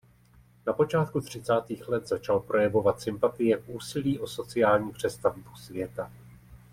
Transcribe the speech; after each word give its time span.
Na 0.67 0.73
počátku 0.73 1.21
třicátých 1.21 1.87
letech 1.89 2.07
začal 2.07 2.39
projevovat 2.39 3.01
sympatie 3.01 3.57
k 3.57 3.69
úsilí 3.69 4.19
o 4.19 4.27
sociální 4.27 4.91
přestavbu 4.91 5.55
světa. 5.55 6.11